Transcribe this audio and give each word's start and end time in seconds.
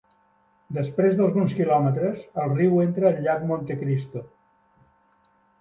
Després 0.77 1.17
d'alguns 1.19 1.53
quilòmetres, 1.59 2.23
el 2.45 2.55
riu 2.57 2.81
entra 2.87 3.13
al 3.13 3.21
llac 3.27 3.47
Monte 3.53 3.81
Cristo. 3.83 4.29